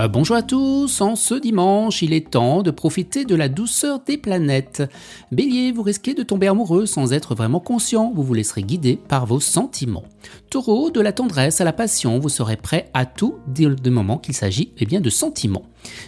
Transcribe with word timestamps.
Euh, 0.00 0.06
bonjour 0.06 0.36
à 0.36 0.42
tous, 0.42 1.00
en 1.00 1.16
ce 1.16 1.34
dimanche, 1.34 2.02
il 2.02 2.12
est 2.12 2.30
temps 2.30 2.62
de 2.62 2.70
profiter 2.70 3.24
de 3.24 3.34
la 3.34 3.48
douceur 3.48 3.98
des 4.06 4.16
planètes. 4.16 4.84
Bélier, 5.32 5.72
vous 5.72 5.82
risquez 5.82 6.14
de 6.14 6.22
tomber 6.22 6.46
amoureux 6.46 6.86
sans 6.86 7.12
être 7.12 7.34
vraiment 7.34 7.58
conscient, 7.58 8.12
vous 8.14 8.22
vous 8.22 8.34
laisserez 8.34 8.62
guider 8.62 8.96
par 9.08 9.26
vos 9.26 9.40
sentiments. 9.40 10.04
Taureau, 10.50 10.90
de 10.90 11.00
la 11.00 11.12
tendresse 11.12 11.60
à 11.60 11.64
la 11.64 11.72
passion, 11.72 12.20
vous 12.20 12.28
serez 12.28 12.56
prêt 12.56 12.90
à 12.94 13.06
tout 13.06 13.38
dès 13.48 13.64
le 13.64 13.90
moment 13.90 14.18
qu'il 14.18 14.34
s'agit 14.34 14.70
eh 14.78 14.86
bien, 14.86 15.00
de 15.00 15.10
sentiments. 15.10 15.64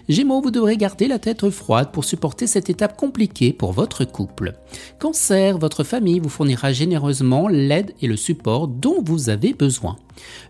Gémeaux, 0.09 0.41
vous 0.41 0.53
devrez 0.53 0.77
garder 0.77 1.09
la 1.09 1.19
tête 1.19 1.51
froide 1.51 1.91
pour 1.91 2.05
supporter 2.05 2.47
cette 2.47 2.71
étape 2.71 2.97
compliquée 2.97 3.53
pour 3.53 3.73
votre 3.73 4.05
couple. 4.05 4.55
Cancer, 5.01 5.59
votre 5.59 5.83
famille 5.83 6.21
vous 6.21 6.29
fournira 6.29 6.73
généreusement 6.73 7.49
l'aide 7.49 7.93
et 8.01 8.07
le 8.07 8.17
support 8.17 8.69
dont 8.69 9.03
vous 9.03 9.31
avez 9.31 9.53
besoin. 9.53 9.97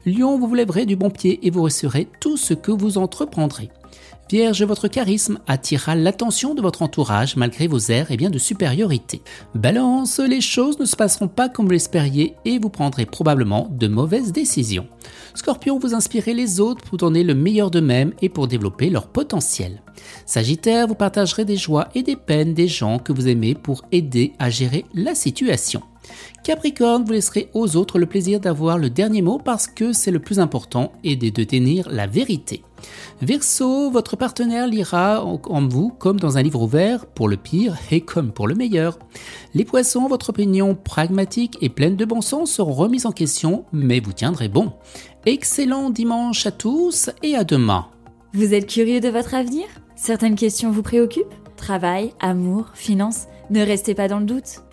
Lion, 0.06 0.38
vous 0.38 0.48
vous 0.48 0.54
lèverez 0.54 0.86
du 0.86 0.96
bon 0.96 1.10
pied 1.10 1.46
et 1.46 1.50
vous 1.50 1.62
réussirez 1.62 2.08
tout 2.20 2.36
ce 2.36 2.54
que 2.54 2.72
vous 2.72 2.98
entreprendrez. 2.98 3.70
Vierge, 4.30 4.62
votre 4.62 4.86
charisme 4.86 5.40
attirera 5.48 5.96
l'attention 5.96 6.54
de 6.54 6.62
votre 6.62 6.82
entourage 6.82 7.34
malgré 7.34 7.66
vos 7.66 7.80
airs 7.90 8.12
et 8.12 8.16
bien 8.16 8.30
de 8.30 8.38
supériorité. 8.38 9.22
Balance, 9.56 10.20
les 10.20 10.40
choses 10.40 10.78
ne 10.78 10.84
se 10.84 10.94
passeront 10.94 11.26
pas 11.26 11.48
comme 11.48 11.66
vous 11.66 11.72
l'espériez 11.72 12.36
et 12.44 12.60
vous 12.60 12.70
prendrez 12.70 13.06
probablement 13.06 13.68
de 13.72 13.88
mauvaises 13.88 14.30
décisions. 14.30 14.86
Scorpion, 15.34 15.80
vous 15.80 15.94
inspirez 15.94 16.32
les 16.32 16.60
autres 16.60 16.84
pour 16.84 16.98
donner 16.98 17.24
le 17.24 17.34
meilleur 17.34 17.72
d'eux-mêmes 17.72 18.12
et 18.22 18.28
pour 18.28 18.46
développer 18.46 18.88
leur 18.88 19.08
potentiel. 19.08 19.82
Sagittaire, 20.26 20.86
vous 20.86 20.94
partagerez 20.94 21.44
des 21.44 21.56
joies 21.56 21.88
et 21.96 22.04
des 22.04 22.16
peines 22.16 22.54
des 22.54 22.68
gens 22.68 23.00
que 23.00 23.12
vous 23.12 23.26
aimez 23.26 23.56
pour 23.56 23.82
aider 23.90 24.34
à 24.38 24.48
gérer 24.48 24.84
la 24.94 25.16
situation. 25.16 25.82
Capricorne, 26.42 27.04
vous 27.04 27.12
laisserez 27.12 27.50
aux 27.52 27.76
autres 27.76 27.98
le 27.98 28.06
plaisir 28.06 28.40
d'avoir 28.40 28.78
le 28.78 28.90
dernier 28.90 29.22
mot 29.22 29.38
parce 29.38 29.66
que 29.66 29.92
c'est 29.92 30.10
le 30.10 30.18
plus 30.18 30.40
important 30.40 30.92
et 31.04 31.16
de 31.16 31.44
tenir 31.44 31.88
la 31.90 32.06
vérité. 32.06 32.62
Verseau, 33.20 33.90
votre 33.90 34.16
partenaire 34.16 34.66
lira 34.66 35.22
en 35.22 35.68
vous 35.68 35.90
comme 35.90 36.18
dans 36.18 36.38
un 36.38 36.42
livre 36.42 36.62
ouvert 36.62 37.04
pour 37.04 37.28
le 37.28 37.36
pire 37.36 37.76
et 37.90 38.00
comme 38.00 38.32
pour 38.32 38.48
le 38.48 38.54
meilleur. 38.54 38.98
Les 39.52 39.66
poissons, 39.66 40.08
votre 40.08 40.30
opinion 40.30 40.74
pragmatique 40.74 41.58
et 41.60 41.68
pleine 41.68 41.96
de 41.96 42.04
bon 42.06 42.22
sens 42.22 42.50
seront 42.50 42.72
remises 42.72 43.04
en 43.04 43.12
question, 43.12 43.66
mais 43.72 44.00
vous 44.00 44.14
tiendrez 44.14 44.48
bon. 44.48 44.72
Excellent 45.26 45.90
dimanche 45.90 46.46
à 46.46 46.50
tous 46.50 47.10
et 47.22 47.36
à 47.36 47.44
demain. 47.44 47.86
Vous 48.32 48.54
êtes 48.54 48.66
curieux 48.66 49.00
de 49.00 49.08
votre 49.08 49.34
avenir? 49.34 49.66
Certaines 49.96 50.36
questions 50.36 50.70
vous 50.70 50.82
préoccupent? 50.82 51.34
Travail, 51.56 52.14
amour, 52.20 52.70
finances? 52.72 53.26
Ne 53.50 53.60
restez 53.60 53.94
pas 53.94 54.08
dans 54.08 54.20
le 54.20 54.24
doute. 54.24 54.62